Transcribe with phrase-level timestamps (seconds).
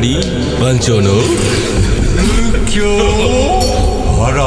[0.00, 0.16] 係
[0.58, 1.10] 番長の。
[2.64, 2.80] 今日
[4.18, 4.40] あら。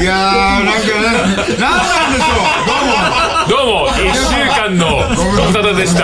[0.00, 2.68] いやーなんかねなんなんでしょう。
[3.48, 3.64] どうも。
[3.64, 3.88] どうも。
[3.88, 4.84] 1週間の
[5.16, 6.00] ご無沙汰でした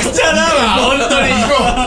[0.00, 1.32] くちゃだわ本当に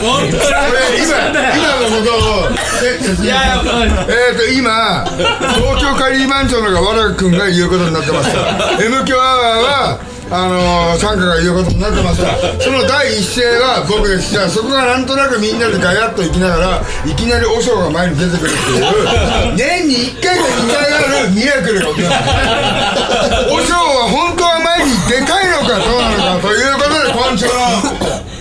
[0.01, 2.53] 本当に今今のことを
[2.83, 18.89] え説明しますえーと今東京カリー番長のがわらくんが言うことになってました M 強アワーはあのー、参加が言うことになってましたその第一声が僕ですしたそこがなんとなくみんなでガヤッと行きながらいきなり和尚が前に出てくるっていう
[19.53, 22.33] 年に1回か2回あるミラクルが起きました
[23.45, 27.53] 和尚は本当は前にでかいのかどうなのかということで今週の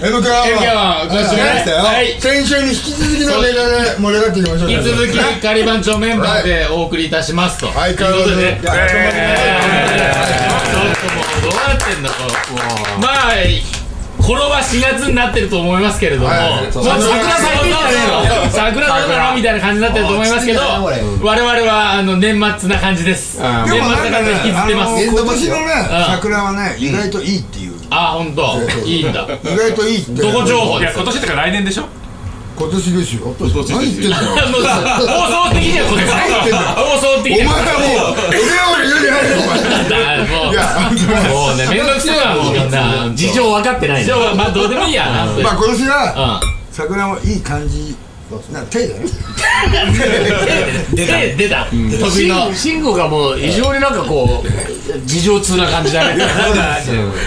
[0.03, 1.42] M 強アワー M 強アワーご視聴ね。
[1.42, 2.20] はい。
[2.20, 7.72] 先週に引き続きのネタで盛り上がっていきましょう引き続きカリバン長メンバーでお送りいたしますと。
[7.72, 8.34] 相変わらず。
[8.36, 8.81] ねちょっと
[11.14, 12.14] もうどうなってんだこ
[12.98, 13.00] う。
[13.00, 13.34] まあ
[14.23, 17.95] 頃は4月になってると思いますけれども、はいもう桜咲いてんじゃね
[18.42, 23.41] えの桜どうだろうみたいな感じになってると思いますけど我々はあの年末な感じです。
[23.41, 25.05] 年末な感じで引きずってます。
[25.05, 27.73] 今年のねうん桜はね意外といいっていう。
[27.91, 28.59] あ本当。
[28.87, 29.27] いいんだ。
[29.43, 30.12] 意外といいって。
[30.23, 31.84] どこ情報いや今年ってか来年でしょ？
[32.56, 33.34] 今年ですよ。
[33.39, 34.22] 何言ってんだよ。
[35.08, 39.56] 放送的にはこれ放送的お前にははもう俺は俺より早いよお前
[39.89, 40.61] だもういや
[41.28, 43.11] もうね、めんどくせえわ、もうみんな。
[43.14, 45.25] 事情分かってない事情は、まあ、どうでもいいやな。
[45.42, 47.92] まあ今年はう桜もいい感じ
[48.52, 49.06] な手だよん。
[50.94, 51.36] 出た。
[51.36, 51.66] 出た。
[52.00, 52.52] 得意の。
[52.55, 54.48] 慎吾がもう異常になんかこう
[55.06, 56.25] 事情通な感じだね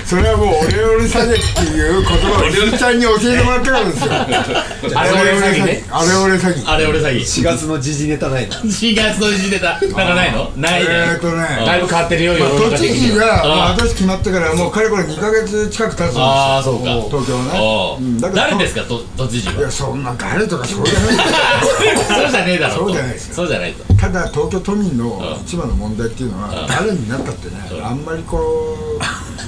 [0.06, 4.12] それはもうオレオレ詐欺っていう言葉をしんちゃんに教えてもらったからですよ。
[4.96, 5.84] あれ俺詐欺ね。
[5.90, 6.72] あれオレ詐欺。
[6.72, 7.20] あれ俺詐欺。
[7.22, 8.56] 4月の時事ネタないな。
[8.58, 9.80] 4月の時出た。
[9.82, 10.52] なんかないの？
[10.58, 11.20] ないえーね。
[11.20, 13.26] とねだいぶ変わってるよ世の中都知的には。
[13.26, 16.24] 事が、私決まってからもうかれこれ2ヶ月近く経つんですよ。
[16.24, 16.92] ああ、そうか。
[17.10, 18.30] 東京ね。
[18.34, 19.54] 誰ですか、と都知事は？
[19.56, 22.74] いやそんな誰とかそういそうじゃねえだろ。
[22.76, 23.94] そうじゃないですよそうじゃないと。
[23.96, 29.00] ただ東京都民の一番の問題っていうのは誰になったってねあんまりこう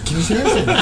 [0.03, 0.74] 気にしないですよね。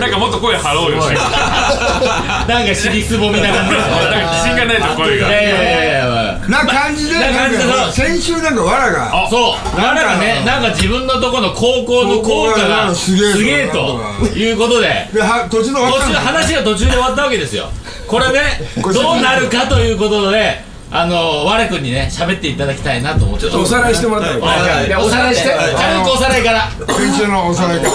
[0.00, 0.98] なんかもっと声張ろうよ。
[0.98, 3.74] なんかなんか尻すぼみな感じ。
[4.34, 5.28] 自信がないと声が。
[5.28, 6.04] いやいやいや。
[6.48, 14.00] な感じでな感じでなんか先週なんかわらがそう、なんかね、なんか自分のとこの高校の校歌がすすげえと
[14.36, 15.08] いうことで、
[15.50, 17.70] 途中の話が途中で終わったわけですよ。
[18.06, 18.40] これね、
[18.76, 20.62] どうなるかということで、
[20.96, 23.50] あの、我君にね、喋っていただきたいなと思って。
[23.50, 24.88] ちょっおさらいしてもらったらはい。
[24.88, 26.70] でおさらいして、軽くおさらいから。
[26.70, 27.90] 先週のおさらいから。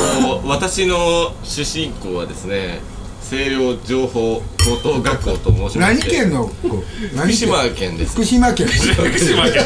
[0.45, 2.81] 私の出身校はですね
[3.29, 8.15] 清涼情報高等学校と申しま何県の福島県です。
[8.15, 8.67] 福島県。
[8.67, 9.63] 福島県。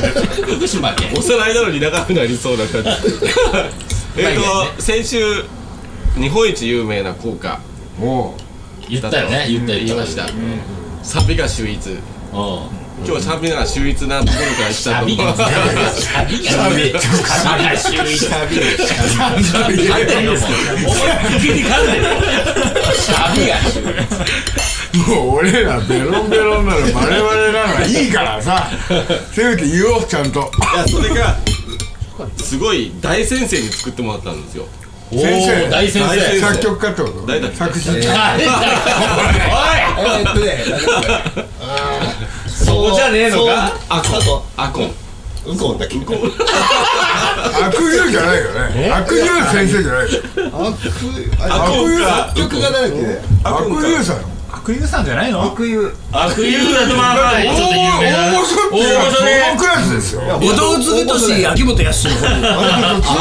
[0.57, 1.13] 福島県。
[1.17, 2.89] おさらいなのに長くなりそうな感じ。
[4.21, 5.17] えっと先週
[6.17, 7.59] 日本一有名な校歌。
[8.87, 10.27] 言ったよね、言った言いました。
[11.01, 11.97] サビが秀逸
[12.97, 18.29] 今日はサビが秀逸なところから来たと思います旅が、旅が、旅が秀逸。
[18.29, 18.37] 旅
[19.87, 20.37] が、思い
[21.37, 22.05] っきり噛んでる。
[23.11, 23.73] 旅が秀
[24.93, 25.09] 逸。
[25.09, 28.67] もう俺らベロンベロンなの我々なのはいいからさ
[29.31, 30.43] せめて言おうちゃんとい
[30.77, 31.35] やそれが
[32.37, 34.67] すごい大先生に作ってもらったんですよ
[35.11, 36.39] お先生ー大先生。
[36.39, 38.61] 作曲家ってこと誰だ作詞誰だ
[39.49, 40.63] おいえっとね
[43.13, 43.71] ねえのか？
[43.89, 44.21] アコン
[44.57, 44.91] アコン
[45.45, 45.97] うんこだっけ？
[45.99, 46.15] 悪友
[48.09, 48.89] じゃないよね。
[48.91, 50.21] 悪友先生じゃないよ
[50.53, 50.73] あ
[51.47, 52.33] 悪友か。
[52.35, 53.05] 曲が誰だっけ？
[53.43, 54.17] 悪友さん
[54.63, 55.43] 悪友さんじゃないの？
[55.43, 55.91] 悪友。
[56.09, 58.31] 悪友だとまあまあちょっと有名な。
[58.31, 58.79] 大御所大
[59.55, 60.21] 御クラスですよ。
[60.21, 62.13] 後藤次俊秋元康の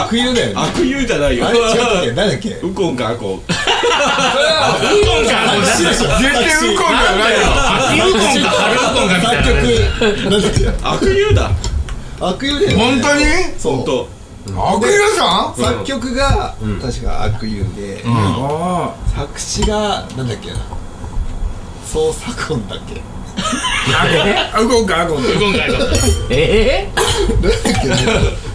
[0.04, 0.47] 悪友だよ。
[0.47, 1.48] ね悪友じゃないよ。
[1.48, 2.12] あれ違ったっけ？
[2.12, 2.50] 誰だっけ？
[2.62, 3.34] ウコンかアコン。
[3.34, 3.50] ウコンか
[5.76, 7.34] 絶対ウコンじゃない。
[7.34, 7.43] よ。
[7.90, 8.50] 秋ウコンか。
[8.50, 9.43] 春ウコンかみたい
[10.64, 11.50] な悪友だ
[12.20, 12.84] 悪友だよね。
[12.84, 13.25] 本当に？
[13.61, 14.08] 本当
[14.55, 16.55] 悪友さん作曲が？
[16.81, 20.56] 確か悪友であ作詞がなんだっけな
[21.93, 23.03] そう左近だっけ。
[24.55, 25.75] あウコンかウコンウコンかよ
[26.31, 26.89] え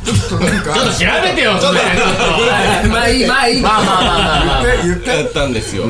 [0.03, 0.73] ちょっとなんか。
[0.73, 1.91] ちょっと調べてよそれちょっ
[2.83, 3.61] えまあいいまあいい。
[3.61, 4.63] まあまあまあまあまあ。
[4.63, 5.09] 言って言って。
[5.09, 5.83] やったんですよ。
[5.83, 5.89] と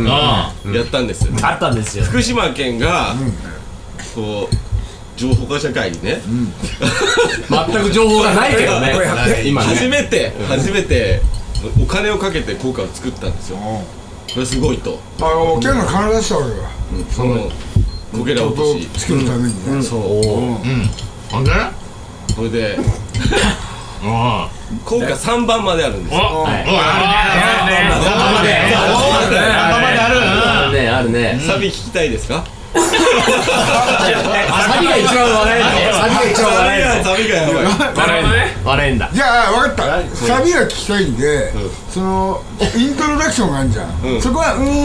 [0.73, 2.03] やったんですあったんですよ。
[2.03, 3.15] 福島県が
[4.13, 4.55] こう
[5.15, 6.21] 情報化社会にね。
[7.49, 8.93] 全く情報がないけどね。
[9.45, 11.21] 今初ねめて初めて
[11.81, 13.57] お金をかけて効果を作ったんですよ
[14.37, 14.99] これすごいと。
[15.17, 16.69] あの県が金出したわけだ。
[17.09, 17.49] その
[18.11, 18.87] こけら落とし。
[18.93, 19.81] 作るためにね。
[19.81, 19.99] そう。
[19.99, 21.39] う。
[21.39, 21.43] ん。
[21.43, 21.51] で？
[22.35, 22.77] それで。
[24.85, 26.45] 効果3番まであるんですよ。
[26.47, 26.51] あ
[30.71, 30.87] るね。
[30.87, 31.09] ある。
[31.09, 32.45] ねサビ聞きたいですか？
[32.77, 35.71] サビが一番笑えるの。
[35.97, 37.67] サビが一番笑えるサビがやばいなる
[38.23, 40.01] ほどねの笑えんだじゃあ分かった。
[40.15, 41.53] サビが聞きたいんで、
[41.89, 42.43] その
[42.75, 44.21] イントロダクションがあるじゃん、うん。
[44.21, 44.77] そこはうんふん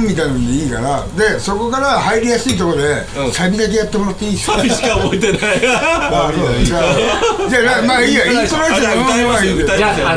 [0.00, 1.04] ふんみたいなのでいいから。
[1.16, 3.32] でそこから入りやすいところで、うん。
[3.32, 4.56] サビだけやってもらっていいですか？
[4.56, 5.40] サビしか覚えてない。
[5.66, 6.80] あそうじゃあ
[7.48, 8.24] じゃあまあいいや。
[8.26, 9.56] イントロダクションうん歌いますよ。
[9.56, 9.62] は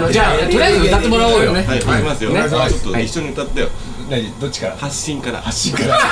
[0.07, 1.53] いいじゃあとりあえず歌ってもらおうよ。
[1.53, 1.81] はい、い。
[1.81, 2.29] きますよ。
[2.31, 2.61] ねちょっ
[2.93, 3.69] と一緒に歌ってよ。
[4.09, 4.77] 何どっちから？
[4.77, 5.41] 発信から。
[5.41, 5.93] 発信から。
[5.95, 6.09] 発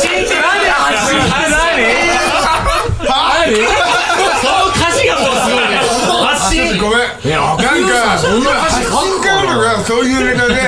[0.00, 1.18] 信って何発信？
[1.18, 1.52] って何？
[3.06, 3.66] 何？
[4.40, 5.81] その歌詞がもうすごいね
[6.32, 7.00] 発信ごめん。
[7.24, 8.18] いやなんか。
[8.18, 8.90] そんな発信
[9.22, 10.58] カードがそういうネタでは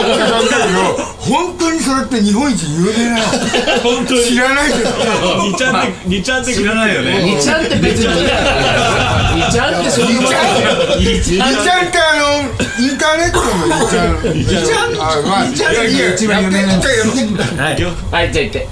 [0.00, 3.22] って感じだけど本当にそれって日本一有名なの？
[3.82, 4.90] 本当知らないけど。
[5.42, 7.22] 二ちゃんって、二ちゃんって知らないよね。
[7.24, 8.28] 二ちゃんって別に二
[9.50, 9.90] ちゃんって。
[9.90, 10.34] そういうこと
[11.00, 12.46] 二ちゃんってあの
[12.78, 14.22] インターネットの二ちゃん。
[14.22, 17.76] 二ちゃんあまあいやいや一番有名なはい。
[17.76, 18.68] じゃあ言って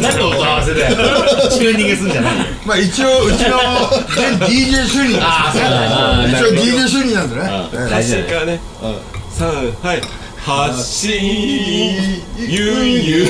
[0.00, 0.96] 何の音合わせだよ
[1.50, 2.34] チューニングすんじゃない
[2.64, 3.58] まあ一応うちの
[4.46, 7.42] DJ 主任あそうだ一応 DJ 主任なんでね
[7.72, 8.60] ええ発信からね。
[9.30, 9.48] 三、
[9.82, 10.00] はい。
[10.38, 11.12] 発信、
[12.38, 13.26] ゆうゆう。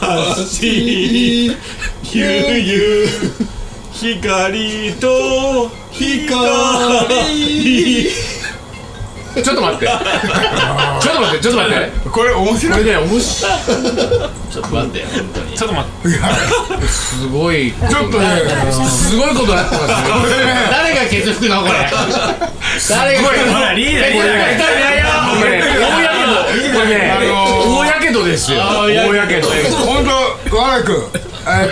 [0.00, 1.56] 発信、
[2.02, 3.08] ゆうゆう。
[3.92, 6.38] 光と光。
[9.40, 9.86] ちょっと待って。
[9.86, 12.10] ちょっと待ってちょっと待って。
[12.10, 12.84] これ面こ白い。
[12.84, 13.52] れね面白い。
[14.50, 15.06] ちょっと待って。
[15.56, 16.88] ちょっと待って。
[16.88, 18.26] すごいちょっとね。
[18.88, 19.96] すごいことなってますよ。
[20.70, 21.72] 誰がケツ吹くのこれ
[22.88, 23.28] 誰がほ
[23.60, 24.58] らリーダーこれね
[25.32, 28.58] これね大やけどこれねあのー大やけどですよ。
[28.58, 29.48] 大やけど。
[29.48, 30.04] 本
[30.50, 31.08] 当わらく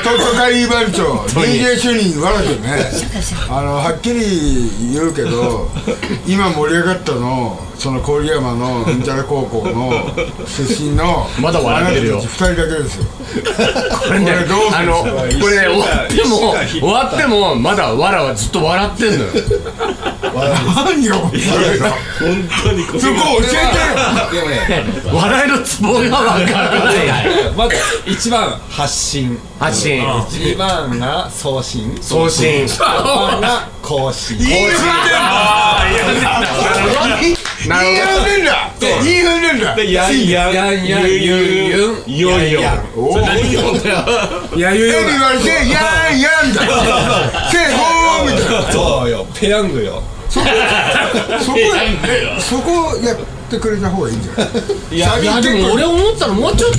[0.03, 1.15] 東京カリー番長。
[1.39, 2.91] DJ 主任わらくんね
[3.49, 5.69] あのはっきり言うけど
[6.27, 9.93] 今盛り上がったのその郡山のうんちゃら高校の
[10.47, 12.21] 出身のまだ笑ってるよ。
[12.21, 13.05] 二人だけですよ。
[14.07, 14.77] これねどうする？
[14.77, 15.09] あのこ
[15.49, 19.31] れね終わっても終わってもまだわらはずっと笑ってんのよ。
[20.31, 21.99] 何が面白いの本
[22.63, 23.51] 当にこそこ教え
[24.31, 25.15] てよ。
[25.15, 26.30] 笑いのツボが
[27.57, 29.39] まず一番発信。
[29.59, 30.03] 発信。
[30.31, 31.97] 二番が送信。
[32.01, 32.69] 送信。
[32.69, 34.39] 三番が更新。
[34.39, 34.75] いい踏んでん
[36.23, 37.01] だ
[37.69, 41.03] なるいい踏んでんだいい踏んでんだで、やんやん、やんやん。
[41.03, 41.37] ゆんゆ
[41.93, 42.61] ん、ゆよいよ。
[42.97, 43.21] おー。
[43.21, 43.97] 何よだよ。
[44.57, 46.63] いやゆエビ言われてやんやんだ。
[47.51, 48.73] せいほーみたいな。
[48.73, 49.27] そうよ。
[49.35, 50.03] ペヤングよ。
[50.31, 50.47] そこ
[51.57, 53.17] えそこや
[53.51, 54.49] ってくれた方がいいんじゃない？
[54.97, 56.73] いやいやでも俺思ったのもうちょっ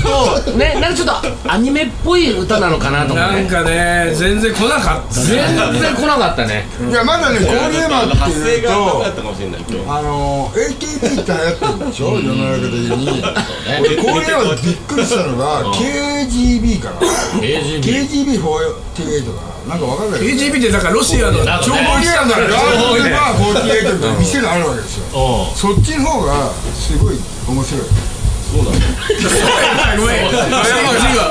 [0.46, 3.36] と ねなんかちょっとアニメっぽい歌なのかなと思って。
[3.36, 5.38] なんかね全然来なかった全
[5.80, 6.68] 然来なかったね。
[6.90, 7.50] いやまだね郡
[7.82, 10.00] 山って発声いうが甘かっとたかもしれない今日。
[10.00, 12.06] あの AKB って流行ってるんでしょ？
[12.06, 13.24] 世の中的に。
[13.82, 16.96] 俺郡山でびっくりしたのが KGB かな。
[17.42, 22.92] KGB48 かななんかわかんない KGB ってだからロシアの情報機関だガから。
[22.92, 25.06] ールズバー48っていう店があるわけですよ。
[25.56, 27.16] そっちの方がすごい
[27.48, 27.82] 面白い。
[28.51, 28.75] ごめん。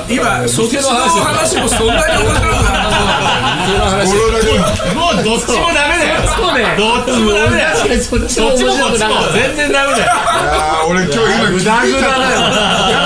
[0.08, 2.99] 今そっちの話もそんなに面白くな語呂だけは
[4.94, 6.28] もうどっちもダメだよ。
[6.28, 7.76] そうねどっちもダメだよ。
[7.76, 8.72] どっちもこっちも
[9.32, 10.12] 全然ダメだよ。
[10.88, 12.48] 俺今日今グダグダだよ。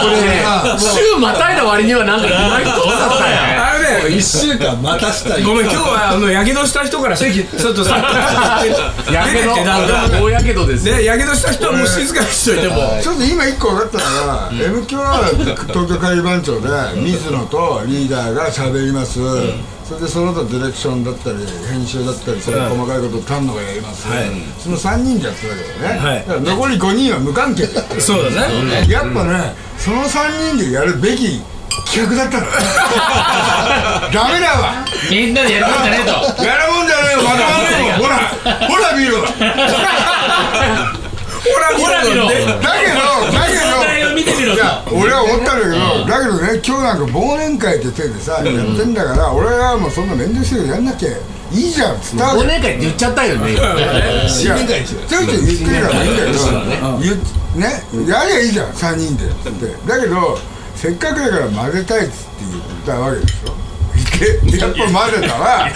[0.03, 0.45] これね
[0.79, 3.57] 週またいだ割にはなんか意外とだったよね。
[3.57, 5.43] あれね一週間またしたい。
[5.43, 7.97] ごめん今日はあのやけどした人から席ちょっとさ
[9.11, 9.55] やけど
[10.21, 10.97] 大やけどですよ。
[10.97, 12.99] ねやけどした人はもう静かにしといても。
[13.03, 15.25] ちょっと今一個分かったのが、M 響は
[15.69, 16.69] 東京会番長で
[17.01, 19.19] 水野とリーダーが喋ります、
[19.85, 21.37] それでその他ディレクションだったり
[21.69, 24.09] 編集だったりそういう細かいことを丹野がやります、
[24.59, 26.19] その3人でやってたけどね、はい。
[26.21, 27.67] だから残り5人は無関係。
[27.67, 28.89] でやってるそうだね。
[28.89, 31.43] やっぱねその3人でやるべき
[31.93, 32.47] 企画だったの。
[34.11, 34.87] ダメだわ。
[35.11, 36.45] みんなでやるもんじゃねえと。
[36.45, 37.23] やるもんじゃねえよ。
[37.23, 37.45] まとま
[37.99, 38.17] ほら
[38.69, 39.21] ほら見ろ。
[39.21, 39.27] ほ
[41.61, 42.24] らほら見ろ
[46.67, 51.13] 今日なんか忘年会って手でさ、やってんだから俺はもうそんな面倒くせえことやんなきゃい
[51.53, 53.53] いじゃんつった忘年会って言っちゃったよね。
[53.53, 53.61] いや
[54.27, 56.41] ちょいちょい言ってるからいいんだけど
[57.61, 59.27] ねやりゃいいじゃん3人で。
[59.27, 60.39] ってだけど
[60.75, 63.55] せっかくだから混ぜたいっつって言ったわけでしょ。
[64.51, 65.71] でやっぱ混ぜたら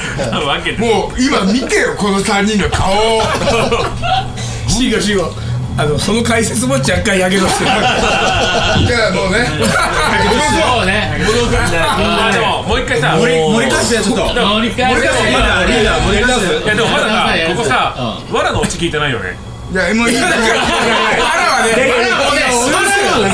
[0.78, 2.94] もう今見てよこの3人の顔
[4.66, 5.32] シーゴシーゴ
[5.78, 7.70] あのその解説も若干やけどしてる。
[7.70, 9.46] じゃあもうね。
[9.46, 11.14] そうね。
[11.72, 14.34] あでももう一回さ盛り返してちょっと。
[14.34, 17.94] 盛り返せリーダーリーダー盛り返すいやでもまださここさ
[18.32, 19.38] わらのオチ聞いてないよね。
[19.70, 20.14] じゃあ M い。
[20.14, 20.36] いはね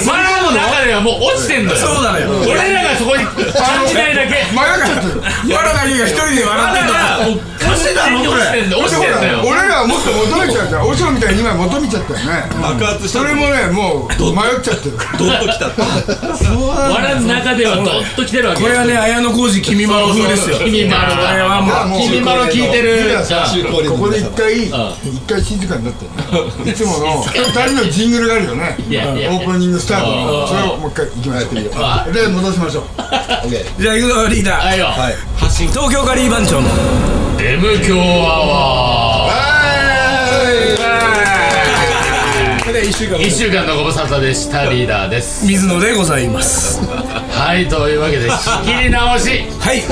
[0.06, 1.78] マラの中ではもう落ちてんのよ。
[1.78, 2.30] そうなのよ。
[2.48, 4.44] 俺らがそこに感じないだけ。
[4.54, 5.12] 迷っちゃって。
[5.14, 5.20] る
[5.54, 7.20] わらだけが一人で笑ってんだ
[7.64, 9.42] 落ちてんの落ちてんの落ちてんのよ。
[9.44, 10.76] 俺らはもっと求めちゃった。
[10.76, 10.86] よ。
[10.86, 12.18] おしろみたいに今求めちゃったよ。
[12.18, 14.90] ね爆発したそれもねもう迷っちゃって。
[14.90, 18.62] るドッときた笑の中ではドッと来てるわけ。
[18.62, 20.58] これはね綾小路君まろ風ですよ。
[20.58, 23.18] 君まろこれはもう君まろ聞いてる。
[23.88, 24.72] ここで一回一
[25.26, 26.04] 回静かになって
[26.64, 27.30] ねいつもの二
[27.66, 28.76] 人のジングルがあるよね。
[28.78, 32.12] オープニングスタートのそれをもう一回行きましょう。
[32.12, 32.84] で戻しましょう。
[33.80, 34.68] じゃあ行くぞリーダー。
[34.68, 34.86] はいよ。
[35.48, 36.68] 東京カリー番長の。
[37.40, 38.46] M 強ア
[39.28, 39.54] ワ
[42.74, 43.18] で1週間。
[43.18, 45.46] ー1週間のご無沙汰でしたリーダーです。
[45.46, 46.80] 水野でございます。
[46.84, 49.44] はいというわけで仕切り直し。
[49.60, 49.82] はい。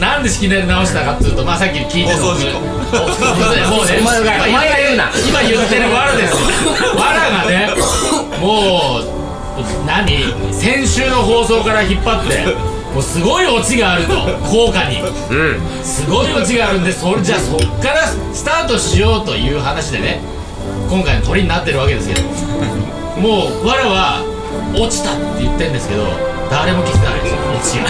[0.00, 2.60] なんで仕切り直したかっていうとまあさっき聞いてた放送事故。
[2.60, 2.66] も
[3.82, 5.10] うねお前がお前が言うな。
[5.28, 6.32] 今言ってるわらです。
[6.32, 6.38] よ
[6.96, 7.68] わらがね
[8.40, 9.21] もう
[9.86, 10.08] 何？
[10.52, 12.54] 先週の放送から引っ張って
[12.94, 14.12] もうすごいオチがあると
[14.48, 15.00] 効果に。
[15.82, 20.20] すごいオチがあるんでそれじゃあそっからスタートしようという話でね
[20.90, 22.20] 今回の鳥になってるわけですけど
[23.20, 24.22] もうわらは
[24.74, 26.04] 落ちたって言ってるんですけど
[26.50, 27.28] 誰も気づかないで
[27.62, 27.84] すよ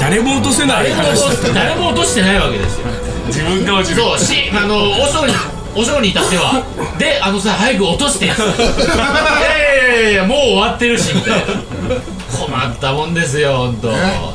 [0.00, 2.86] 誰も落とせない誰も落として誰も落としてないわけですよ。
[3.26, 4.02] 自分が落ちる。
[4.02, 5.32] そうしあのお尚に
[5.76, 6.64] お尚に至っては
[6.98, 8.38] であのさ早く落としていやい
[10.00, 11.46] やいやいやもう終わってるしみたいな。
[12.46, 13.88] 困ったもんですよ本当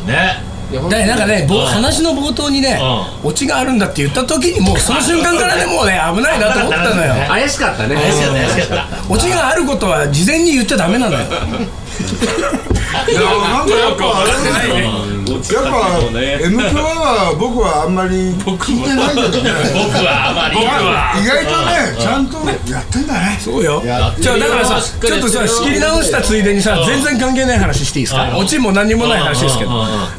[0.06, 2.80] ねだからなんかねぼうん話の冒頭にね
[3.24, 7.14] うオチがあるんだって言った時にもうその瞬間からねもうね危ないなと思ったのよ。
[7.30, 7.96] 怪しかったね。
[7.96, 9.14] 怪しかった怪しかった。
[9.14, 11.26] オチがあることは事前に言っちゃダメなのよ
[13.10, 19.52] いやなんかやっぱあれないねやっぱ M 響は僕はあんまり聞いてないけどね。
[19.74, 20.56] 僕はあまり。
[20.56, 22.38] 僕は意外とねちゃんと
[22.72, 23.38] やってんだね。
[23.40, 23.82] そうよ。
[23.84, 28.30] じゃあだからさちょっとさ仕切り直したついでにさ全然関係ない話していいですか？
[28.32, 29.72] うんオチも何にもない話ですけど。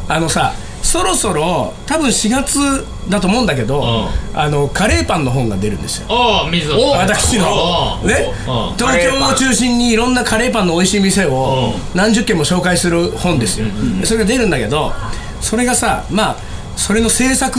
[0.09, 0.53] あのさ
[0.87, 6.07] そろそろ多分4月だと思うんだけどあのカレーパンの本が出るんですよ。
[6.09, 7.47] おお水野私の。
[8.01, 8.33] おね？
[8.47, 8.77] うん。
[8.77, 13.67] 東京を中心にいろんなカレーパンの美味しい店を何十軒も紹介する本ですよ。
[14.05, 14.93] それが出るんだけど
[15.41, 16.37] それがさまあ
[16.77, 17.59] それの制作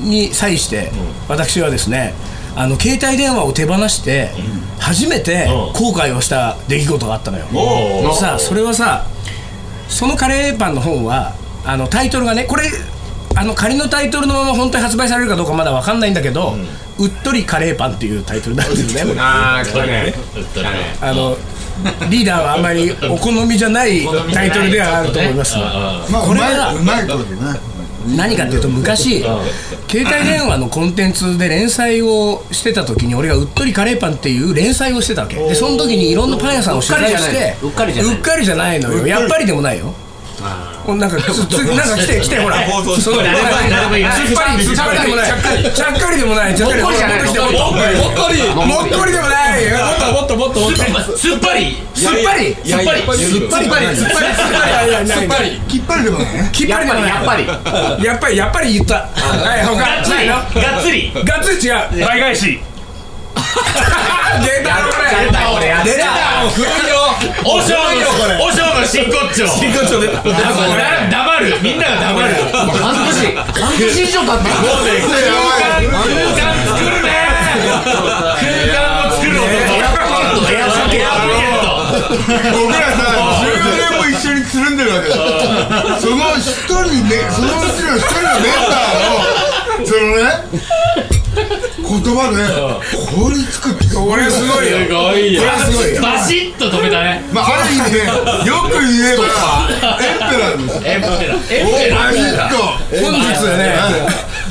[0.00, 0.90] に際して
[1.28, 2.14] 私はですね
[2.56, 4.30] あの携帯電話を手放して
[4.78, 7.46] 初めて後悔をした出来事があったのよ。
[8.14, 9.06] さあそれはさ
[9.88, 12.64] そのカレーパンの本はあのタイトルがねこれ
[13.34, 16.54] あの仮のタイトルのまま本当に発売されるかどうかまだ分かんないんだけど
[16.98, 19.14] 「うっとりカレーパン」っていうタイトルなんですね。
[19.18, 20.14] ああ来たね。
[20.36, 20.96] うっとりね。
[21.00, 21.36] あの
[22.10, 25.54] リーダーはあんまりお好みじゃないタイトルではあると思います。
[25.54, 27.60] これはいうまいことね
[28.16, 29.24] 何かっていうと昔
[29.88, 35.36] 携帯電話のコンテンツで連載をしてた時に俺が「うっとりカレーパン」っていう連載をしてたわけ。
[35.36, 38.14] でその時にいろんなパン屋さんを取材してうっかりじゃない。
[38.14, 39.06] うっかりじゃないのよ。
[39.06, 39.94] やっぱりでもないよ
[40.86, 42.58] おなんかつつなんか来て来てほら。
[42.66, 44.58] 放送その誰っぱりつっぱり
[44.98, 45.28] でもない。
[45.30, 46.54] ちゃっかりでもない。
[46.54, 47.02] ちゃっかりでもない。
[47.02, 48.38] もっと来てもっともっこり。
[48.54, 49.70] もっこりでもない。
[49.70, 51.16] もっともっともっともっと。
[51.16, 51.76] すっぱり。
[51.94, 52.54] すっぱり。
[52.54, 53.02] すっぱり。
[53.02, 53.62] すっぱり。
[53.62, 53.86] すっぱり。
[53.96, 54.02] す
[55.20, 55.60] っぱり。
[55.68, 56.50] きっぱりでもないね。
[56.52, 57.08] きっぱりでもない。
[57.08, 57.46] やっぱり。
[58.04, 58.94] やっぱりやっぱり言った。
[58.94, 59.76] はい他。
[59.76, 60.14] がっつり。
[60.16, 60.34] ないの？
[60.34, 60.40] が
[60.80, 61.70] っつりガッツリ違
[62.02, 62.06] う。
[62.06, 62.60] 倍返し。
[64.42, 64.92] 出た俺
[65.26, 66.04] 出た俺やっ出た
[67.20, 67.76] 古いよお尚
[68.28, 69.46] のお尚の真骨頂。
[69.48, 70.30] 真骨頂出ただ
[71.10, 71.58] 黙る。
[71.62, 72.34] みんなが黙る。
[72.52, 74.54] 半年半年以上経ってる。
[75.02, 75.16] 空
[75.52, 77.08] 間空間作るね。
[78.40, 78.76] 空間
[79.08, 79.50] を作る男。
[79.52, 81.72] エアポケットエアポケット
[82.52, 83.04] 僕らさ
[83.42, 85.14] 10年も一緒につるんでるわけだ。
[86.00, 90.22] その一人ねそのうちの一人のメンバーのそのね
[91.32, 91.44] 言
[92.14, 92.36] 葉で
[93.16, 95.42] 凍りつくって俺すごいよすごいよ。
[95.42, 96.02] これすごいよ。
[96.02, 97.22] バシッと止めたね。
[97.32, 98.04] まあある意味ね
[98.46, 99.24] よく言えば
[100.00, 100.82] エンペラーですよ。
[100.84, 102.56] エンペラエンおペラバシッと
[103.00, 103.24] 本日
[103.56, 103.74] ね。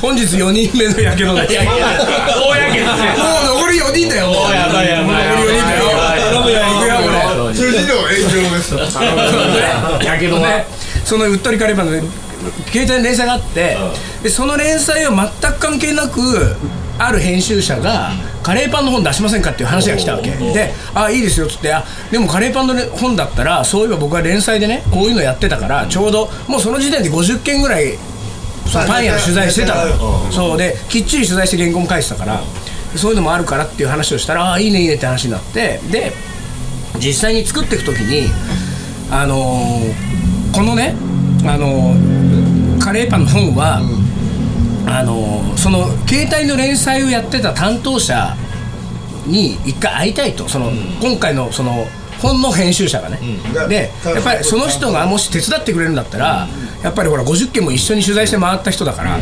[0.02, 3.14] 本日4人目のやけどですいやけどね。
[3.16, 4.36] もう残り4人だよもう。
[4.46, 5.84] おやばいやばい残り4人だよ
[6.32, 8.74] 頼むよ行くよこれ辻の炎上です
[10.04, 10.66] やけどね
[11.04, 11.92] そのうっとりカレーパンの
[12.72, 13.76] 携帯の連載があって
[14.22, 16.20] でその連載は全く関係なく
[16.98, 18.10] ある編集者が
[18.42, 20.30] カレーパンの本出しませんかっていう話が来たわけ。
[20.30, 27.96] で「あいいですよ」っつってあ「でもカレーパンのね本だったらそういえば僕は連載でねこういうのやってたからちょうどもうその時点で50件ぐらい
[28.72, 29.88] パン屋の取材してたの。
[29.88, 32.40] よそうできっちり取材して原稿も書いてたから
[32.96, 36.12] そういうのもあるからっていう話をしたらああいいねいいねって話になってで
[36.98, 38.30] 実際に作っていく時に
[39.10, 40.94] あのーこのね
[41.46, 42.21] あのー
[42.92, 43.80] カレーパンの本は、
[44.86, 48.36] あのーその携帯の連載をやってた担当者
[49.26, 50.46] に一回会いたいと。
[50.46, 50.70] その、
[51.00, 51.86] 今回のその
[52.20, 53.18] 本の編集者がね、
[53.68, 56.48] でやっぱりその人がもし手伝ってくれるんだったら、
[56.82, 59.18] やっぱりほら50件も一緒に取材して回った人だから、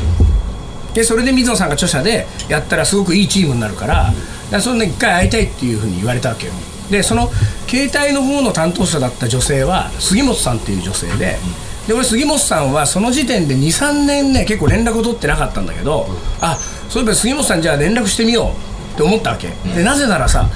[0.95, 4.13] でそれで水野さんが著者でやったらすごくいいチームになるから,、
[4.51, 6.53] だそんな一回会いたいっていうふうに言われたわけよ。
[6.91, 7.31] でその
[7.69, 11.39] 携帯の方の担当者だった女性は杉本さんっていう女性で、
[11.87, 16.07] で俺杉本さんはその時点で23年ね結構連絡を取ってなかったんだけど、
[16.41, 16.57] あ
[16.89, 20.49] そういえば杉本さんじゃあ連絡してみようって思ったわけ、でなぜならさ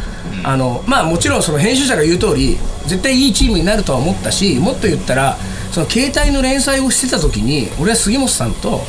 [0.44, 5.36] あのまあもちろんその編集者が言う通り絶対いいチームになるとは思ったしもっと言ったら
[5.72, 8.80] その携帯の連載をしてた時に俺は杉本さんと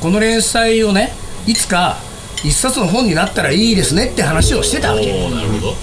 [0.00, 1.12] この連載をね
[1.46, 1.96] いつか
[2.44, 5.06] 一冊の本になったらいいですねって話をしてたわけ。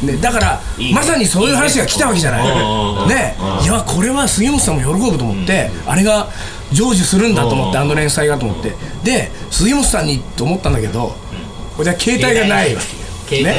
[0.04, 0.62] ね、だから
[0.94, 3.08] まさにそういう話が来たわけじゃない。
[3.10, 6.30] ねいやこれは杉本さんも喜ぶと思って、あれが
[6.72, 8.74] 成就するんだと思ってあの連載がと思って。
[9.04, 11.16] で杉本さんにと思ったんだけど
[11.80, 13.56] 俺は携帯がないわけね、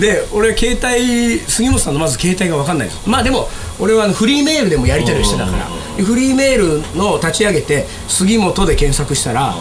[0.00, 3.00] で俺携帯 杉本さんのまず携帯が分かんないです。
[3.06, 9.54] まあでも俺はフリーメールでもやり取りをしてたからでフリーメールの立ち上げて杉本で検索したら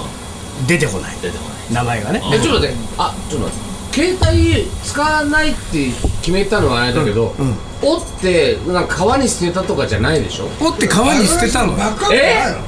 [0.65, 1.11] 出てこない。
[1.21, 2.21] 出てこない名前がね。
[2.33, 2.75] えちょっと待って。
[2.97, 3.67] あちょっと待って。
[3.93, 5.89] 携帯使わないって
[6.21, 7.33] 決めたのはあれだけど、
[7.81, 10.47] 折ってなんか川に捨てたとかじゃないでしょ？
[10.61, 11.73] 折って川に捨てたの。
[11.73, 12.59] バックアップないの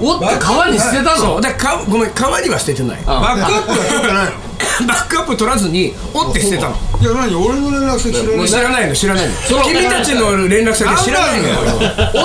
[0.00, 1.16] 折って川に捨てたの？
[1.18, 1.40] そう。
[1.40, 3.02] だかごめん川には捨ててない。
[3.06, 3.20] あ。
[3.20, 4.32] バックアップは取ってないの。
[4.88, 6.76] バックアップ取らずに折って捨てたの。
[7.00, 7.34] いや何？
[7.36, 9.34] 俺の連絡先知らない知らないの知らないの。
[9.62, 11.54] 君たちの連絡先は知らないのよ。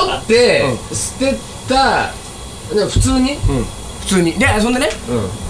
[0.10, 1.38] 折って捨て
[1.70, 2.12] た
[2.74, 3.38] ね普通に？
[4.08, 4.34] 普通に。
[4.40, 4.90] でそんでね、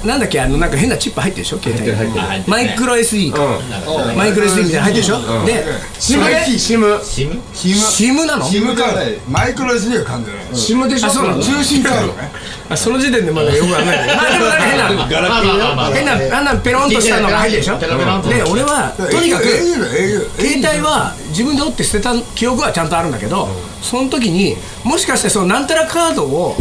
[0.03, 1.59] なんだっけあのなんか変なチップ入ってるでしょ？
[1.59, 1.89] 携帯。
[1.91, 2.25] に入ってる。
[2.25, 4.17] 入ってるマイクロ SD か、うん。
[4.17, 5.63] マイクロ SD みたいなの入ってるでしょ、で
[5.99, 6.25] シム？
[6.25, 6.99] ねシム？
[7.03, 7.41] シム？
[7.53, 7.75] シム。
[7.75, 8.45] シムなの？
[8.45, 11.07] シムカードマイクロ SD は噛んでないシムでしょ？
[11.07, 11.41] あそうなの？
[11.41, 12.31] 通信カードね。
[12.69, 17.77] あその時点でまだよくわかんない まあでもなんか変なガラケーよ変なあんなペロンとしたのが入ってるでしょ？
[17.77, 23.47] ペロペロンとで俺はとにかく携帯は自分で折って捨てた記憶はちゃんとあるんだけど、
[23.81, 26.55] その時にもしかしてそのなんたらカードを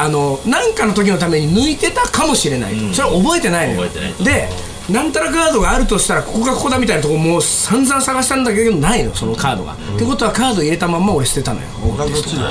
[0.00, 3.88] あの何かの時のために抜いてたかもしれないと、それは覚えてないのよ。
[3.88, 4.48] 覚えてないで
[4.92, 11.66] なんたらカードがあるとしたらここがここだみたいなとこもう散々探したんだけどないのそのカードが、ってことはカード入れたまんま俺捨てたのよ。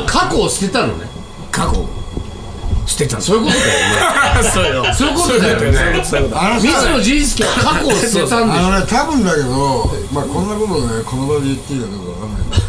[0.05, 1.07] 過去を捨てたのね。
[1.51, 1.83] 過去
[2.85, 3.21] 捨てたの。
[3.23, 3.63] そういうことだ
[4.33, 4.93] よねそうよ。
[4.93, 5.79] そういうことだよね。
[6.35, 9.49] あのさ水野仁介は過去を捨てたんでしょあのね多分だけど
[10.13, 12.43] まあこんなことねこの場で言っていいかどうかわかんない。
[12.43, 12.66] けど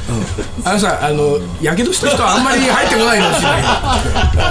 [0.64, 3.48] あのさあのやけどした人はあんまり入ってこないかもしれ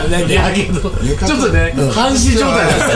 [0.10, 0.90] ないけどやけど。
[1.28, 2.96] ちょっとね半死状態だった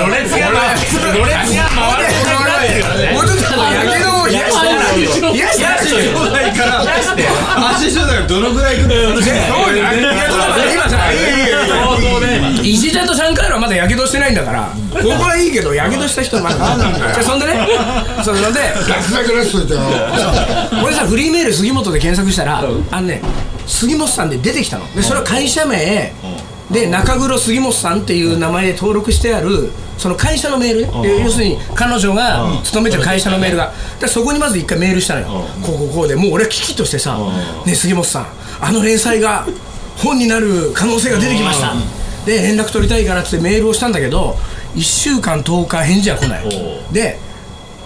[0.00, 4.68] ろれつが回るろれつが回ることになってるからねもうちょっとやけどを冷やして
[5.32, 6.02] 冷やして
[7.26, 10.26] 発信してたらどのぐらい来るそうだいや
[10.72, 10.98] 今さ
[12.62, 14.72] 当ね石田とシャンカールはまだやけどしてないんだから。
[14.92, 16.56] ここはいいけどやけどした人はまだ。
[16.56, 17.68] じゃあそんでね。
[18.24, 19.80] そん でガスだけ出しといてよ
[20.84, 23.20] 俺さフリーメール杉本で検索したらあのね
[23.66, 24.84] 杉本さんで出てきたの。
[24.94, 26.12] でそれは会社名。
[26.70, 33.72] で中黒杉本さんっていう名前で登録してあるその会社のメール要するに彼女が勤めてる会社のメールが。
[34.00, 35.26] でそこにまず一回メールしたのよ。
[35.62, 36.16] こうこうこうで。
[36.16, 37.18] もう俺は危機としてさ
[37.66, 38.26] 「ね杉本さん
[38.60, 39.46] あの連載が
[39.98, 41.74] 本になる可能性が出てきました」
[42.24, 44.36] で連絡取りたいからってメールをしたんだけど
[44.74, 46.44] 1週間10日返事は来ない。
[46.92, 47.18] で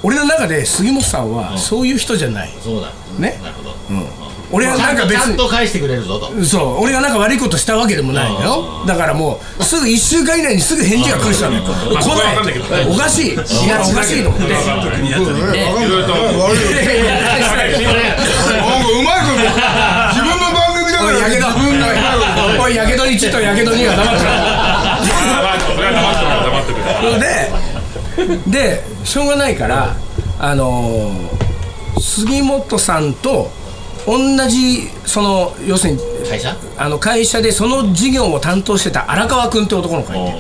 [0.02, 2.50] 俺の中で杉本さんはそういう人じゃない。
[2.60, 2.92] そうだ。
[3.18, 3.40] ね。
[3.42, 3.74] なるほど。
[4.52, 6.30] 俺はなんか別ちゃんにと返してくれるぞと。
[6.44, 6.84] そう。
[6.84, 11.74] 俺がなんか悪いことしたわけでもないのよだからもうすぐ1週間以内にすぐ返事が来る人なのよ。
[11.98, 12.86] 来ない。
[12.88, 13.32] おかしい。
[13.34, 14.46] おかしいと思って。
[14.46, 14.54] い。
[14.54, 15.32] 悪いよい
[16.70, 19.42] やいやいやなんかうまいこと
[20.14, 21.16] 自分の番組だから
[22.62, 24.98] おいやけど自分のうまいことやけど1とやけど2は黙ってあ
[25.68, 25.86] それ。
[25.86, 26.78] は黙っとく黙っとく
[27.12, 27.18] ろ
[28.50, 29.94] ででしょうがないから
[30.38, 31.36] あのー
[31.98, 33.50] 杉本さんと
[34.06, 36.54] 同じその要するに会社？
[36.76, 40.36] あの会社でその事業を担当してた荒川君って男の子がいて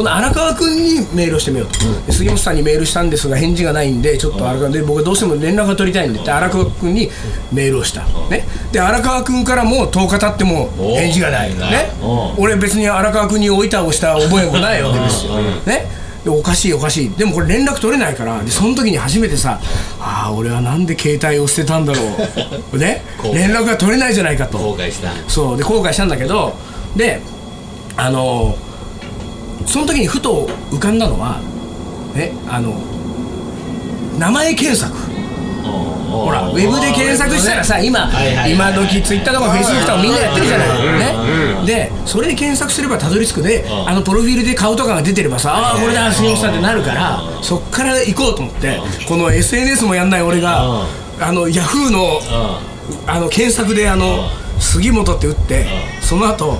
[0.00, 7.10] この荒川君にメールをしてみようと、で杉本さんにメールしたんですが返事がないんでちょっと荒川で僕はどうしても連絡が取りたいんでって荒川君に
[7.52, 11.92] メールをした、ね、で荒川君からも10日経っても返事がない、ね。
[12.00, 15.36] う俺別に荒川君においたをした覚えもないわけですよ、
[15.66, 15.84] ね。
[16.24, 17.10] でおかしいおかしい。
[17.10, 19.60] でもこれ連絡取れないからでその時に初めてさ
[20.00, 22.00] ああ俺はなんで携帯を捨てたんだろ
[22.72, 22.78] う。
[22.80, 23.04] ね。
[23.34, 24.56] 連絡が取れないじゃないかと。
[24.56, 25.10] 後悔した。
[25.28, 25.56] そう。
[25.58, 26.54] で後悔したんだけど
[26.96, 27.20] で
[27.98, 28.56] あの
[29.70, 31.40] その時にふと浮かんだのは
[32.14, 32.74] ねあの
[34.18, 34.94] 名前検索。
[36.10, 40.68] ほらウェブで検索したらさ今はいはい今時ツイッターとかフェイスブックとかみんなやってるじゃない。
[40.98, 41.66] ね。
[41.66, 50.82] でそれで検索すればたどり着くであのプロフィールで顔とかが出てればさああこれだ杉本さんってなるからそっから行こうと思ってこの SNS もやんない俺が
[51.20, 52.18] あのヤフーの
[53.06, 55.66] あの検索であの杉本って打って
[56.00, 56.58] その後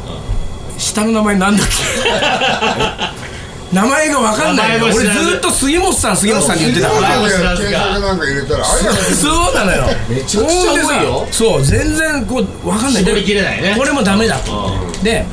[0.80, 3.20] 下の名前なんだっけ？
[3.72, 7.20] 名前が分かんないの俺ずずっと杉本さん杉本さんって言ってたから。
[7.20, 8.24] も知らず検索なんか。
[8.26, 9.84] 入れたらあれだそうなのよ。
[10.08, 11.28] めちゃくちゃ多いよ。
[11.30, 13.04] そう全然こう分かんない。
[13.04, 13.76] 絞りきれないね。
[13.78, 14.38] これもダメだ。
[14.38, 14.72] と
[15.04, 15.24] で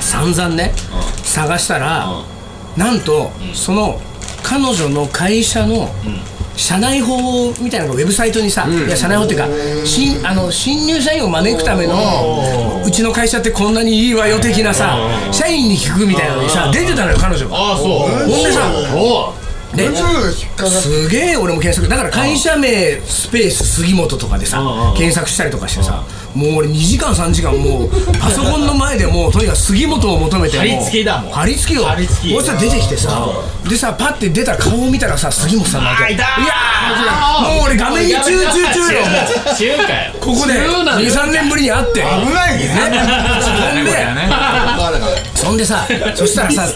[0.00, 0.74] 散々ね
[1.22, 2.08] 探したら
[2.76, 4.00] なんとその
[4.42, 5.88] 彼女の会社の
[6.56, 9.48] 社内法みたいなのがウェブサイトにさ、いや社内法っていうか
[9.86, 14.98] 新あの新入社員を招くためのうちの会社ってこんなにいいわよ的なさ
[15.32, 17.88] 社員に聞くみたいなのにさ出てたのよ彼女がああそう。
[17.88, 19.42] ほんでさお
[19.76, 19.88] で
[20.68, 21.88] すげえ俺も検索。
[21.88, 31.32] だから会社名スペース杉本とかでさ検索したりとかしてさもう俺2時間3時間もうパソコンの前でもうとにかく杉本を求めてもう貼り付けだもん。
[31.32, 33.28] 貼り付けよ貼り付けそしたら出てきてさ。
[33.68, 36.16] でさパッて出た顔を見たらさ杉本さんなわけい。
[36.16, 36.26] や
[37.42, 39.06] もう俺画面に集中中よも
[39.52, 39.56] う。
[39.56, 41.00] 中華よここで中なんだ。
[41.00, 42.00] 23年ぶりに会って。
[42.00, 42.68] 危ないね。
[43.44, 43.92] そんで
[45.34, 46.66] そんでさそしたらさ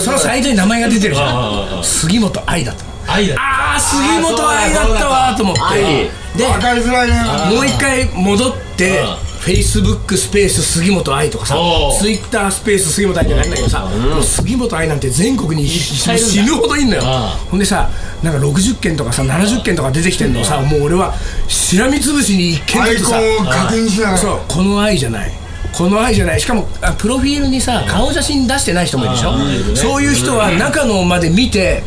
[0.00, 1.84] そのサイトに名前が出てるじゃん。
[1.84, 6.10] 杉本愛だった愛だああ杉本愛だったわと思って。
[6.36, 7.54] で分かりづらいね。
[7.54, 9.02] もう一回戻って
[9.40, 11.56] フェイスブックスペース杉本愛とかさ
[11.98, 17.02] ツイッタースペース杉本愛ってなるんだけどさ、もう杉本愛なんて全国に死ぬほどいんのよ。
[17.04, 17.90] あほんでさ
[18.22, 21.14] なんか60件とかさ70件とか出てきてんのをさもう俺は
[21.48, 23.18] しらみつぶしに1件ずつさ
[23.48, 24.18] 確認しながら。
[24.18, 25.32] そうこの愛じゃない。
[25.72, 26.40] この愛じゃない。
[26.40, 29.32] しかもあプロフィールにさ顔写真出してない人もいるでしょ？
[29.76, 31.82] そういう人は中のまで見て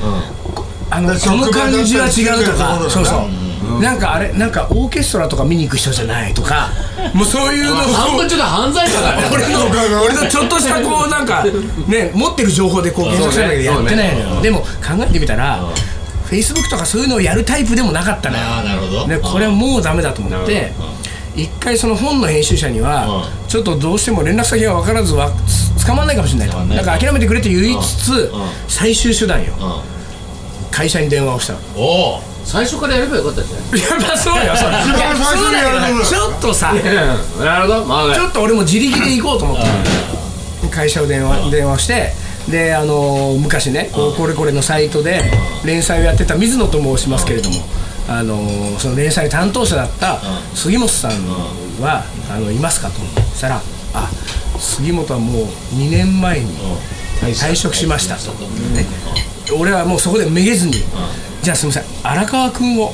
[0.96, 2.80] あのこの感じは違うとか。
[2.90, 3.82] そうそう。
[3.82, 6.70] なんかあれなんかオーケストラとか見に行く人じゃないとか。
[7.14, 9.60] もうそういうのを半分ちょっと犯罪者だね俺の
[10.04, 11.44] 俺のちょっとしたこうなんか
[11.88, 14.42] ね持ってる情報でこう検索したんだけどやってないのよ。
[14.42, 14.68] でも考
[15.00, 15.64] えてみたら
[16.26, 19.20] フェイスブックとかそういうのをやるタイプでもなかったのよ。
[19.22, 20.74] これはもうダメだと思って
[21.36, 26.58] 一回その本の編集者にはちょっとどうしても連絡先が分からずはつ捕まんないかもしれないと。
[26.76, 28.32] だから諦めてくれって言いつつ
[28.68, 29.54] 最終手段よ
[30.74, 31.60] 会社に電話をしたの。
[31.76, 33.60] おお最初からやればよかったじゃん。
[33.78, 34.56] いやまあそうよ。
[34.56, 34.84] そうだ
[36.04, 36.74] ちょっとさ
[37.40, 37.86] なるほど。
[37.86, 39.64] まあちょっと俺も自力で行こうと思って。
[40.70, 42.24] 会社を電話電話して。
[42.50, 45.24] であのー昔ねこうこれこれのサイトで
[45.64, 47.62] 連載をやってた水野と申しますけれども
[48.10, 50.20] あのーその連載担当者だった
[50.54, 51.12] 杉本さん
[51.82, 52.96] はあのいますかと
[53.32, 53.62] そしたら
[53.96, 54.10] 「あ
[54.60, 56.52] 杉本はもう2年前に
[57.22, 58.86] 退職しました」と、ね、
[59.52, 60.84] 俺はもうそこでめげずに
[61.42, 62.94] 「じゃあすみません荒川君を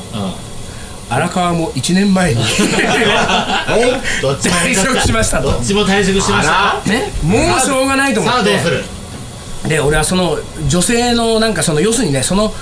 [1.10, 2.44] 荒川も1年前に
[4.22, 5.52] どっちも退職しましたと。
[5.52, 6.82] どっちも退職しました？
[6.90, 8.40] ね、もうしょうがないと思って。
[8.40, 8.84] さあどうする？
[9.68, 12.54] で俺はその女性のなんかその要するにねその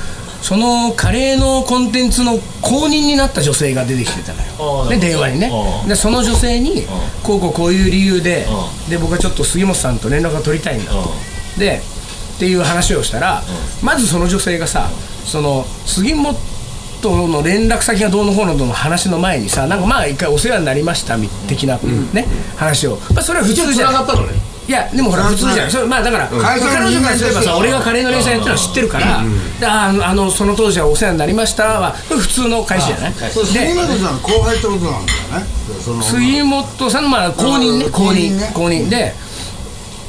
[0.41, 4.99] そのカレーのコンテンツの公認になった女性が出てきてたのよ、ね、ああなるほど。
[4.99, 5.51] 電話にね。
[5.51, 6.85] ああでその女性に
[7.23, 11.11] こうこうこういう理由であで僕はちょっと杉本さんと連絡が取りたいんだと。
[11.57, 11.81] で
[12.37, 13.41] っていう話をしたら
[13.81, 14.89] まずその女性がさ
[15.25, 16.35] その杉本
[17.03, 21.77] の連絡先がどうのこうのの話の前にさなんかまあ一回お世話になりましたみ的な
[22.13, 22.97] ね話を。
[23.13, 23.89] まあそれは普通じゃん。
[23.89, 24.33] 繋がったのね。
[24.67, 25.71] いやでもほら普通じゃん。
[25.71, 29.23] それまあだから、会社の彼女からすればさ俺がカレーの連載やってるのは知ってるから、
[29.59, 33.13] でああのその当時はお世話になりましたは普通の返しじゃない？
[33.31, 36.03] そう杉で本さんの後輩ってことなんだよね。
[36.03, 38.11] 杉本さんのまあ公認ねうん公認。
[38.11, 38.51] 公認ね。
[38.53, 38.89] 公認。
[38.89, 39.13] で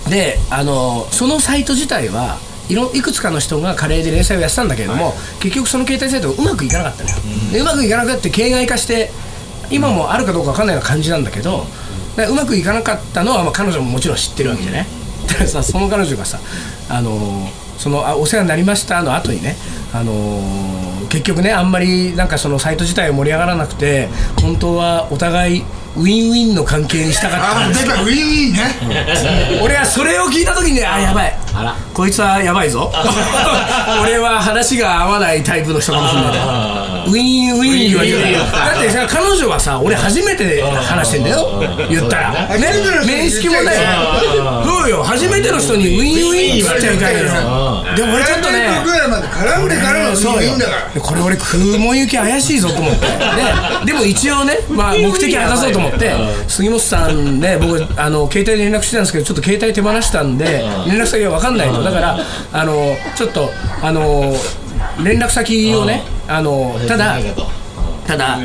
[0.08, 7.16] であのそのサイト自体はいろいくつかの人がカレーで連載をやってたんだけれども、結局その携帯サイトがうまくいかなかったのよ、
[7.52, 9.10] でうまくいかなくなって形骸化して
[9.70, 11.64] 今もあるかどうかわかんないような感じなんだけど
[12.16, 14.86] でうまくいかなかったのは、まあ、彼女ももちろん知ってるわけじゃない、
[15.26, 16.38] だからさその彼女がさ
[16.90, 19.56] あのそのあお世話になりましたの後にね
[19.94, 20.42] あの
[21.08, 24.08] 結局ねあんまりなんかそのサイト自体が盛り上がらなくて
[24.42, 25.64] 本当はお互い
[25.98, 28.02] ウィンウィンの関係にしたかったあ出た。
[28.02, 29.60] ウィンウィンね。
[29.62, 31.37] 俺はそれを聞いた時にねあやばい
[31.94, 32.92] こいつはやばいぞ。
[34.02, 36.30] 俺は話が合わないタイプの人かもしれない。
[37.08, 41.62] ウィンウィン言われてるだってさ彼女はさ俺初めて話してんだよ。
[41.88, 42.58] 言ったら。
[42.58, 42.68] ね。
[43.06, 43.76] 面識もない。
[44.64, 45.02] そうよ。
[45.02, 47.18] 初めての人にウィンウィンっつっちゃいかんよ。
[47.96, 50.92] でも俺ちょっとねぐらいまで絡んでからのウィンウそうよィンだから。
[50.92, 53.00] でこれ俺雲行き怪しいぞと思って。
[53.86, 56.12] ででも一応ね、まあ、目的果たそうと思って。
[56.46, 60.44] 杉本さんね僕あの携帯で連絡してたんですけどちょっと携帯手放したんで
[60.86, 62.18] 連絡先が分かかんないとだから
[62.52, 63.50] あのちょっと
[63.82, 64.32] あの
[65.04, 67.16] 連絡先をねあのただ
[68.06, 68.38] ただ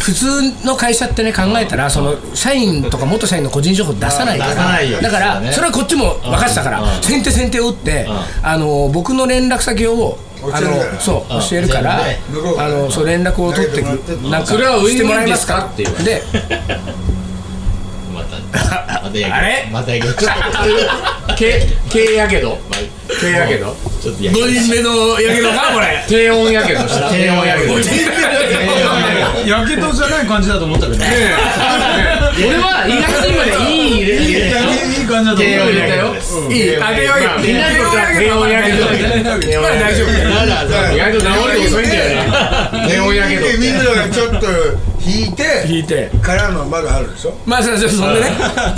[0.00, 4.54] 普通の会社ってね考えたらその社員とか元社員の個人情報出さないから。
[5.00, 7.02] だからねそれはこっちも分かってたからうん。
[7.02, 8.08] 先手先手を打って
[8.42, 10.18] あの僕の連絡先を
[10.52, 11.40] あのそううん。
[11.40, 12.00] 教えるから
[12.58, 13.86] あのそう連絡を取ってく
[14.28, 15.72] なんかそれはしてもらえますか？
[15.76, 16.04] ですかっていう。
[16.04, 16.22] で
[18.12, 18.36] また。
[19.06, 19.68] またやけどあれ？
[19.72, 20.02] またや
[21.36, 22.58] けどちょっけ軽やけど。
[23.20, 24.46] 軽やけどとちょっとやけど。
[24.46, 26.04] 5人目のやけどかこれ。
[26.08, 27.10] 低温やけどした。
[27.10, 27.72] 低温やけど。
[29.46, 29.92] やけど。
[29.92, 31.06] じゃない感じだと思ったけどね。
[32.36, 36.14] 俺は意外と今ねいい入れ入れいい感じだと思ったよ。
[36.50, 38.18] いいあ低温やけど。
[38.18, 39.60] 低温やけど。
[39.60, 40.10] まあ大丈夫。
[40.94, 42.88] 意外と治り遅いんだよね。
[42.88, 43.46] 低温やけど。
[43.58, 44.46] 水野がちょっと
[45.06, 48.26] 引いて引いてからのまだあるでしょまあそそそんでね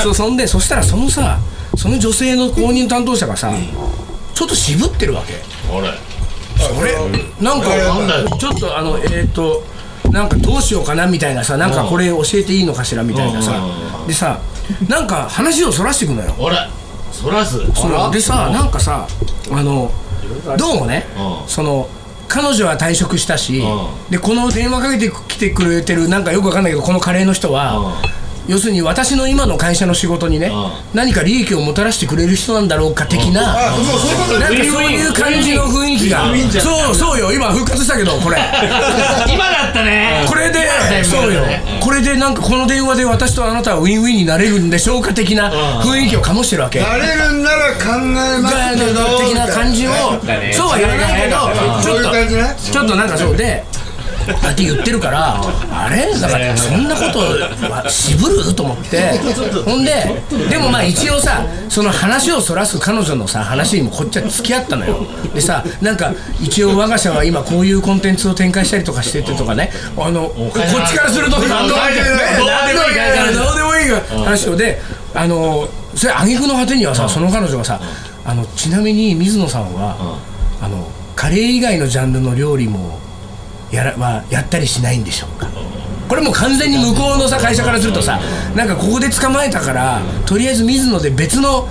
[0.03, 1.39] そうそんでそしたらそのさ
[1.79, 3.53] その女性の公認担当者がさ
[4.35, 5.35] ちょっと渋ってるわけ。
[5.35, 5.93] あれ。
[6.59, 6.93] それ
[7.41, 9.63] なんかちょっとあのえっ、と
[10.11, 13.63] なんかどうしようかなみたいなさなんかこれ教えていいのかしらみたいなさ。
[14.09, 14.41] でさ
[14.89, 16.35] なんか話をそらしていくのよ。
[16.37, 16.57] あれ
[17.13, 17.59] そらす？
[17.73, 18.13] そう。
[18.13, 19.07] でさなんかさ
[19.53, 19.93] あの
[20.59, 21.49] どうもねうん。
[21.49, 21.89] その
[22.27, 28.03] 彼女は退職したしうでこの電話かけてきてくれてるなんかよくわかんないけどこのカレーの人は
[28.49, 36.25] 要するに私の今の会社の仕事にねうん何か利益をもたらしてくれる人なんだろうか的なあもうそういうことなんかそういう感じの雰囲気が。
[36.61, 37.33] そうそうよ。
[37.33, 38.39] 今復活したけどこれ。
[39.29, 40.25] 今だったね。
[40.27, 40.69] これで
[41.05, 41.43] そうよ。
[41.81, 45.51] これでなんかこの電話で私とあなたはウィンウィンになれるんでしょうか的な
[45.83, 46.81] 雰囲気を醸してるわけ。
[46.81, 49.91] なれるんなら考えますけど的な感じを。
[50.53, 51.37] そうは言わないけど
[51.83, 53.37] ちそういうょっとちょっとなんかそう。
[53.37, 53.65] で
[54.43, 56.13] あって言ってるからあれ？
[56.21, 58.55] だからそんなことは渋る？
[58.55, 59.19] と思って。
[59.65, 65.07] ほんででもまあ一応さその話をそらす彼女のさ話にもこっちは付き合ったのよ。
[65.35, 69.71] でさなんか一応我が社は今こういうコンテンツを展開したりとかしててとかね。
[69.97, 73.33] あのこっちからすると何でもいいから。
[73.33, 74.25] どうでもいいから。
[74.25, 74.57] 話を。
[74.57, 74.81] で
[75.15, 77.81] あのそれ挙句の果てにはさその彼女がさ
[78.25, 80.21] あのちなみに水野さんは
[80.61, 82.99] あのカレー以外のジャンルの料理も
[83.71, 85.49] やらはやったりしないんでしょうか。
[86.09, 88.19] これもう完全に向こうのさ会社からするとさ
[88.57, 91.69] なんかここで捕まえたからとりあえず水野で別の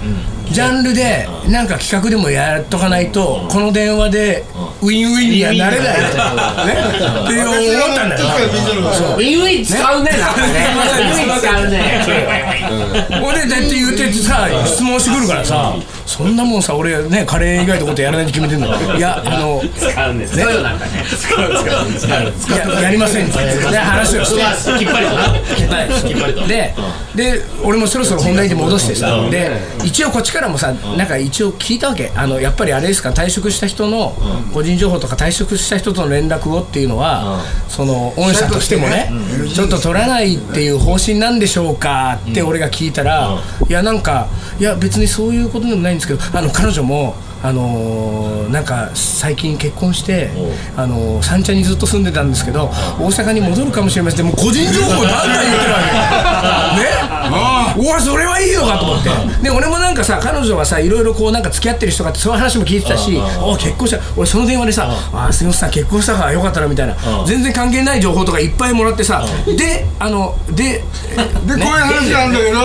[0.51, 4.45] ジャンルでなんか企画でもやっとかないとこの電話で
[4.83, 5.97] ウィンウィンにはなれない。
[5.97, 6.03] ね。
[7.25, 8.25] っていう思ったんだよ。
[9.17, 10.53] ウィンウィン使うねなんかね。
[10.77, 11.81] ウィンウィン使うね。
[13.25, 15.73] 俺だって言ってさ質問してくるからさ
[16.07, 18.67] そんなもんさ俺ねカレー以外のことやらないって決めてんだ
[18.97, 20.35] いやあの使うんです。
[20.35, 20.45] ね？
[20.45, 21.05] なんかね。
[21.07, 21.49] 使う
[21.99, 22.33] 使う。
[22.39, 23.37] 使うややりませんって
[23.69, 24.79] で話をして。
[24.79, 26.73] きっぱりとなはいきっぱりとで
[27.15, 29.51] で俺もそろそろ本題で戻してさで
[29.83, 34.15] 一応こっちからもさなんか一応聞いたわけあのやっぱりあれですか退職した人の
[34.53, 39.11] 個人情報とか退職した人との連絡をっていうのはその御社としてもね
[39.53, 44.27] ちょっと取らないっていう方針なんでしょうかって俺が聞いたらいやなんか
[44.59, 50.29] いや別にそういうことでもないんですけどあの彼女もあのーなんか最近結婚して、
[50.75, 52.65] あのー三茶にずっと住んでたんですけど
[52.99, 54.17] 大阪に戻るかもしれません。
[54.17, 55.79] でもう個人情報ばんばん言ってるわ
[56.75, 56.81] け。
[56.81, 56.87] ね。
[57.77, 59.09] うわそれはいいのかと思って。
[59.43, 63.99] で俺もなんかさ彼女はさいろいろこうなんか付き合ってる人があってそういう話も聞いてたしお結婚した。
[64.15, 66.95] 俺その電話でさ「あ杉本さん結婚したからよかったら」みたいな。
[67.27, 70.83] 全然関係ない情報とかいっぱいもらってさであのででこ
[71.45, 72.59] ういう話なんだけど。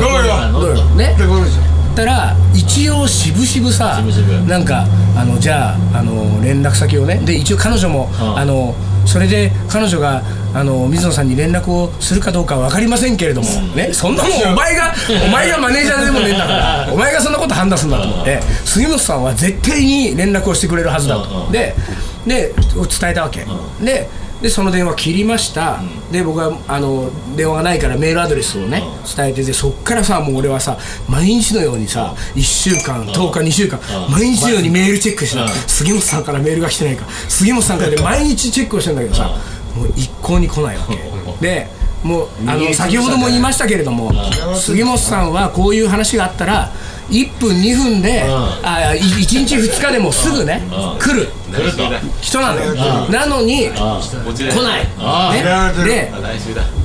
[0.00, 0.52] どうよ？
[0.52, 0.84] どうよ？
[0.94, 1.12] ね。
[1.16, 1.62] ってことですよ
[2.00, 4.02] ったら一応しぶしぶさ
[4.46, 4.86] なんか
[5.16, 7.16] あのじゃああの連絡先をね。
[7.24, 8.74] で一応彼女も、うんあの
[9.06, 10.22] それで彼女が
[10.54, 14.94] あの水野さんに連絡をするかどうかは分かりませんけれども、ね、そんなもんお前が
[15.26, 16.88] お前がマネージャーでもねえんだから。
[16.92, 21.48] お前がそんなこと判断するんだと思って杉本さんは絶対に連絡をしてくれるはずだと。
[21.50, 21.74] で
[22.26, 22.52] で
[23.00, 23.46] 伝えたわけ、
[23.82, 24.08] で
[24.42, 28.82] でその電話切りました、で僕はあの電話がないからメールアドレスをね、
[29.16, 33.78] 伝えてでそっからさもう俺はさ毎日のようにさ1週間10日2週間
[34.10, 39.28] 毎日のようにメールチェックしてた杉本さんからメールが来てないか杉本さんからで毎日チェックをしてんだけどさ
[39.76, 40.96] もう一向に来ないわけ。
[41.40, 41.68] で
[42.02, 44.10] もうあの先ほども言いましたけれども
[44.54, 46.72] 杉本さんはこういう話があったら
[47.10, 50.62] 1分2分であ1日2日でもすぐね
[50.98, 51.28] 来る。
[51.50, 51.82] 来ると
[52.20, 52.74] 人なのよ。
[53.10, 53.72] なのに来
[54.24, 54.86] こちらない。
[54.98, 55.42] あね。
[55.84, 56.12] で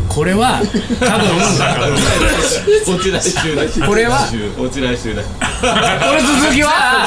[0.09, 1.27] これは多分
[2.85, 3.63] こっち来週だ。
[3.85, 5.21] これはこっち来週だ。
[5.21, 5.27] こ
[5.67, 7.05] の続きは？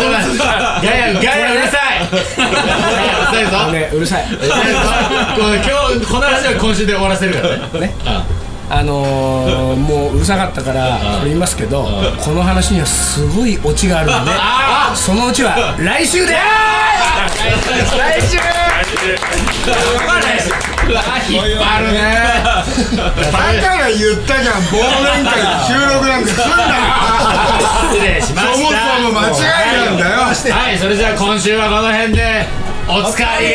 [0.82, 2.06] ガヤガヤ うるさい。
[2.06, 2.22] うる
[3.32, 3.72] さいぞ。
[3.72, 4.26] ねうるさい。
[4.28, 5.64] これ今
[6.00, 7.80] 日この話は今週で終わらせるからね。
[7.80, 7.94] ね
[8.70, 11.84] あのー、もううるさかったからこれ言いますけど
[12.22, 14.32] この話にはすごいオチがあるので
[14.96, 18.38] そのオチは来週で来週。
[21.28, 22.00] 引っ張るね
[22.96, 26.48] だから言ったじゃん忘年会収録なんてすんな
[27.92, 31.58] 失礼しまそもしたそも間違いなんだよはいそれじゃあ今週。
[31.58, 32.46] はこの辺で
[32.88, 33.48] おつかり